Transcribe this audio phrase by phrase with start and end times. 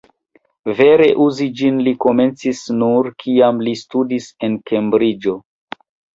[0.77, 5.37] Vere uzi ĝin li komencis nur, kiam li studis en Kembriĝo.